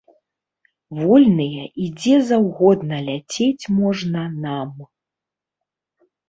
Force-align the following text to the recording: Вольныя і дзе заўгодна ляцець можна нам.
Вольныя 0.99 1.65
і 1.83 1.89
дзе 1.99 2.15
заўгодна 2.29 2.95
ляцець 3.11 3.65
можна 3.81 4.21
нам. 4.47 4.73